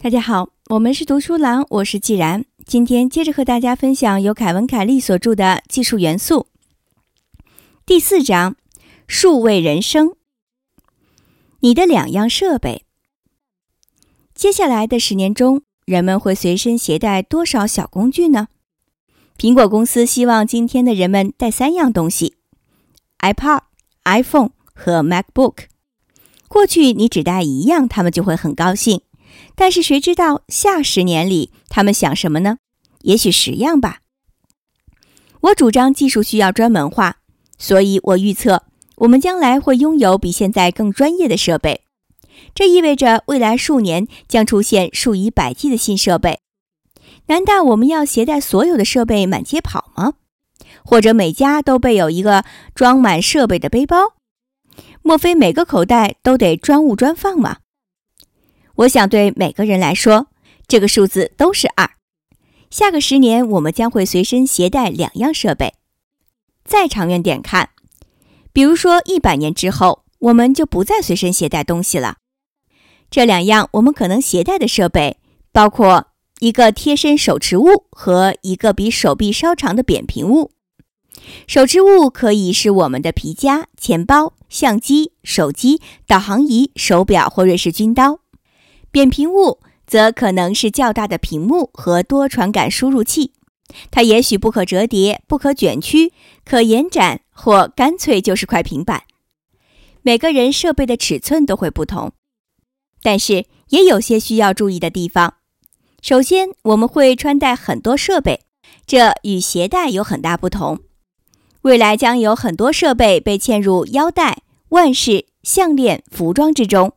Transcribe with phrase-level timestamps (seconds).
[0.00, 2.44] 大家好，我们是读书郎，我是既然。
[2.66, 6.46] 今天接着和大家分享由凯文·凯利所著的《技术元素》
[7.84, 8.56] 第四章：
[9.06, 10.14] 数位人生。
[11.60, 12.84] 你的两样设备。
[14.34, 18.48] 接下来的十年中，人们会随身携带多少小工具呢？
[19.38, 22.36] 苹果公司希望今天的人们带三样东西
[23.18, 23.62] ：iPod、
[24.04, 25.71] iPhone 和 MacBook。
[26.52, 29.00] 过去你只带一样，他们就会很高兴。
[29.54, 32.58] 但是谁知道下十年里他们想什么呢？
[33.00, 34.00] 也许十样吧。
[35.40, 37.16] 我主张技术需要专门化，
[37.56, 38.64] 所以我预测
[38.96, 41.80] 我们将来会拥有比现在更专业的设备。
[42.54, 46.40] 这意味着未来数年将出现数以百计的新设备。
[47.28, 50.12] 难道我们要携带所有的设备满街跑吗？
[50.84, 53.96] 或者每家都备有一个装满设备的背包？
[55.02, 57.58] 莫非每个口袋都得专物专放吗？
[58.76, 60.28] 我想对每个人来说，
[60.66, 61.90] 这个数字都是二。
[62.70, 65.74] 下个十年，我们将会随身携带两样设备。
[66.64, 67.70] 再长远点看，
[68.52, 72.16] 比如说一百年之后，我们就不再随身携带东西了。
[73.10, 75.18] 这两样我们可能携带的设备，
[75.52, 76.06] 包括
[76.38, 80.52] 一个贴身手持物和一个比手臂稍长的扁平物。
[81.46, 88.20] 手持物可以是我们的皮夹、钱包、相机、手机、导航仪、手表或瑞士军刀。
[88.90, 93.32] 扁平物则可能是较大的屏幕和多传感输入器，
[93.90, 96.12] 它也许不可折叠、不可卷曲、
[96.44, 99.04] 可延展，或干脆就是块平板。
[100.02, 102.12] 每个人设备的尺寸都会不同，
[103.02, 105.34] 但是也有些需要注意的地方。
[106.00, 108.40] 首先，我们会穿戴很多设备，
[108.86, 110.80] 这与携带有很大不同。
[111.62, 116.92] 未来将有很多设备被嵌入腰带、腕饰、项链、服装之中。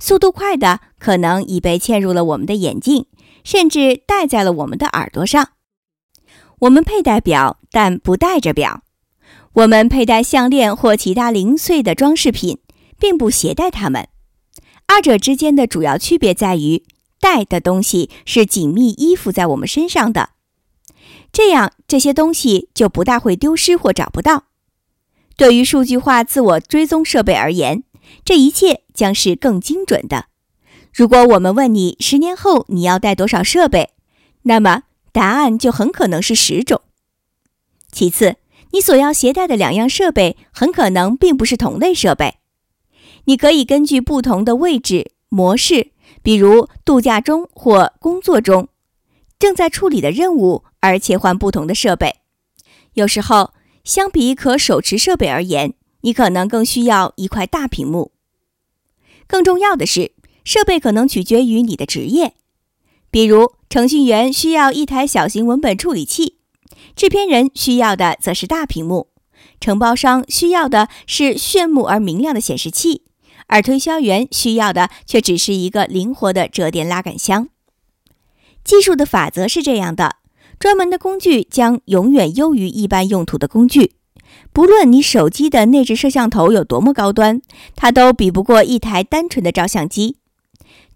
[0.00, 3.06] 速度快的可能已被嵌入了我们的眼镜，
[3.44, 5.50] 甚至戴在了我们的耳朵上。
[6.60, 8.80] 我们佩戴表，但不戴着表；
[9.52, 12.58] 我们佩戴项链或其他零碎的装饰品，
[12.98, 14.08] 并不携带它们。
[14.86, 16.82] 二者之间的主要区别在于，
[17.20, 20.30] 戴的东西是紧密依附在我们身上的，
[21.32, 24.44] 这样这些东西就不大会丢失或找不到。
[25.36, 27.84] 对于数据化自我追踪设备而言，
[28.24, 30.26] 这一切将是更精准的。
[30.92, 33.90] 如果我们问你十年后你要带多少设备，
[34.42, 36.80] 那么答案就很可能是十种。
[37.92, 38.36] 其次，
[38.72, 42.34] 你所要携带的两样设备很可能并不是同类设备。
[43.26, 48.68] 你可以根据不同的位置模式，比如度假中或工作中，
[49.38, 52.16] 正在处理的任务而切换不同的设备。
[52.94, 53.52] 有时候，
[53.84, 58.12] 相比可手持设备而言，你可能更需要一块大屏幕。
[59.26, 60.12] 更重要的是，
[60.44, 62.34] 设备可能取决于你的职业。
[63.10, 66.38] 比如，程序员需要一台小型文本处理器，
[66.94, 69.08] 制片人需要的则是大屏幕，
[69.60, 73.02] 承包商需要的是炫目而明亮的显示器，
[73.46, 77.48] 而推销员需要的却只是一个灵活的折叠拉杆箱。
[78.62, 80.16] 技术的法则是这样的：
[80.58, 83.92] 专门的工具将永远优于一般用途的工具。
[84.52, 87.40] 不论你手机的内置摄像头有多么高端，
[87.76, 90.16] 它都比不过一台单纯的照相机。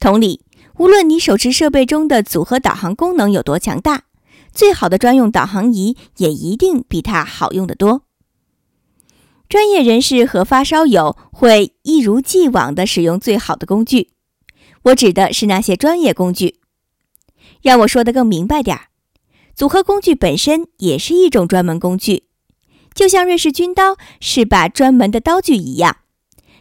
[0.01, 0.43] 同理，
[0.79, 4.05] 无论你手持设备中的组合导航功能有多强大，
[4.53, 8.03] 最好的专用导航仪也一定比它好用得多。
[9.49, 14.11] 专业人士和发烧友会一如既往地使用最好的工具，
[14.85, 16.57] 我指的是那些专业工具。
[17.61, 18.87] 让我说得更明白点儿，
[19.63, 22.25] 组合工具本身也是一种专门工具。
[22.95, 25.99] 就像瑞士军刀是把专门的刀具一样，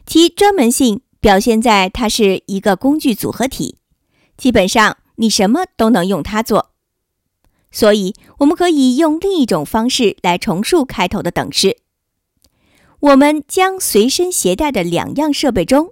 [0.05, 3.77] 其专门性表现在它是一个工具组合体，
[4.37, 6.69] 基本上你什么都能用它做。
[7.71, 11.77] 所以，我们可以用另一种方式来重述开头的等式：
[12.99, 15.91] 我们将随身携带的两样设备中，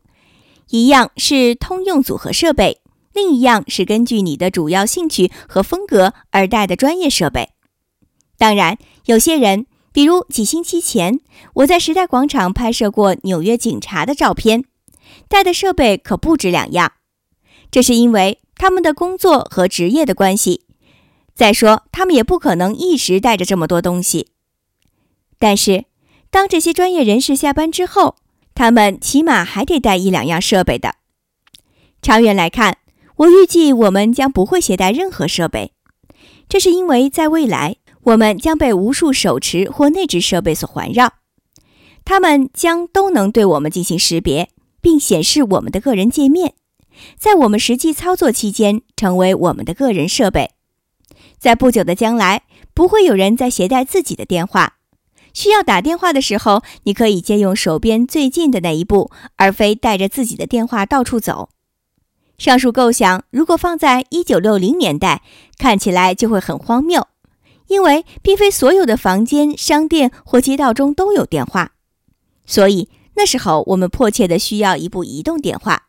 [0.69, 2.81] 一样是通用组合设备，
[3.13, 7.50] 另一样是根据你的主要兴趣和风格而带的专业设备。
[8.38, 9.65] 当然，有些人。
[9.91, 11.19] 比如几星期前，
[11.56, 14.63] 我在时代广场拍摄过纽约警察的照片，
[15.27, 16.94] 带的设备可不止两样。
[17.71, 20.62] 这是因为他们的工作和职业的关系。
[21.33, 24.27] 再说，他们也不可能一直带着这么多东西。
[25.39, 25.85] 但是，
[26.29, 28.15] 当这些专业人士下班之后，
[28.53, 30.95] 他们起码还得带一两样设备的。
[32.00, 32.77] 长远来看，
[33.19, 35.74] 我预计我们将不会携带任何设备，
[36.48, 37.75] 这是因为在未来。
[38.04, 41.16] 我们将被无数手持或内置设备所环绕，
[42.06, 44.50] 它们将都能对我们进行识别，
[44.80, 46.54] 并显示我们的个人界面，
[47.18, 50.51] 在我们实际操作期间成为我们的个人设备。
[51.38, 52.44] 在不久的将来，
[52.74, 54.77] 不会有人再携带自己的电话。
[55.33, 61.50] 需要打电话的时候，你可以借用手边最近的那一部，而非带着自己的电话到处走。
[62.39, 65.21] 上述构想如果放在一九六零年代，
[65.57, 67.06] 看起来就会很荒谬，
[67.68, 71.74] 因为并非所有的房间、商店或街道中都有电话。
[72.45, 75.88] 所以那时候我们迫切的需要一部移动电话。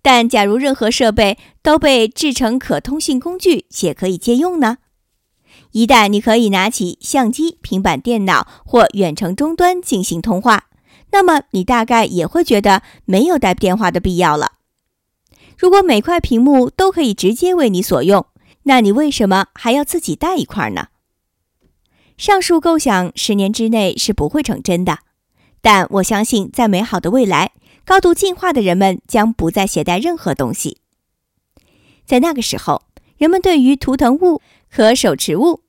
[0.00, 4.78] 但假如任何设备都被制成可通信工具且可以借用呢？
[5.72, 10.66] 一旦你可以拿起相机、平板电脑或远程终端进行通话，
[11.10, 14.52] 那么你大概也会觉得没有带电话的必要了。
[15.60, 18.24] 如果每块屏幕都可以直接为你所用，
[18.62, 20.86] 那你为什么还要自己带一块呢？
[22.16, 25.00] 上述构想十年之内是不会成真的，
[25.60, 27.52] 但我相信在美好的未来，
[27.84, 30.78] 高度进化的人们将不再携带任何东西。
[32.06, 32.84] 在那个时候，
[33.18, 34.40] 人们对于图腾物。
[34.72, 35.64] 和手持物，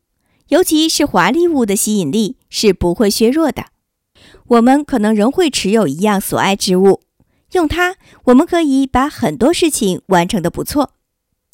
[0.49, 3.65] 尤其是华丽物的吸引力是不会削弱的。
[4.45, 7.01] 我们可能仍会持有一样所爱之物，
[7.53, 7.95] 用它，
[8.25, 10.93] 我们可以把很多事情完成的不错，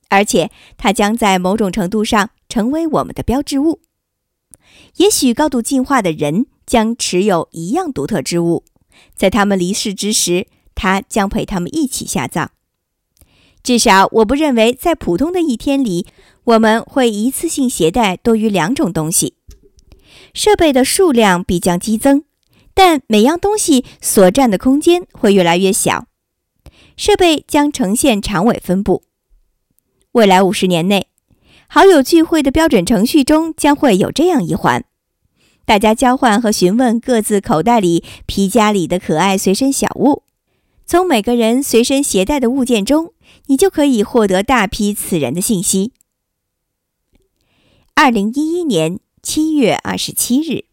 [0.10, 3.82] 而且它将在某种程度上成为我们的标志物。
[4.98, 8.64] 也许高度进化的人将持有一样独特之物，
[9.16, 12.52] 在他们离世之时，它将陪他们一起下葬。
[13.64, 16.08] 至少，我不认为在普通的一天里。
[16.48, 19.34] 我们会一次性携带多于两种东西，
[20.34, 22.24] 设备的数量必将激增，
[22.78, 26.06] 但每样东西所占的空间会越来越小。
[26.96, 29.02] 设备将呈现长尾分布。
[30.12, 31.08] 未来五十年内，
[31.68, 34.86] 好友聚会的标准程序中将会有这样一环：
[35.66, 40.22] 大家交换和询问各自口袋里、皮夹里的可爱随身小物。
[40.86, 43.12] 从每个人随身携带的物件中，
[43.48, 45.94] 你就可以获得大批此人的信息。
[47.96, 50.66] 二零一一年七月二十七日。